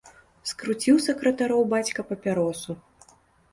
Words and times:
Скруціў 0.51 0.97
сакратароў 1.07 1.61
бацька 1.75 2.07
папяросу. 2.11 2.71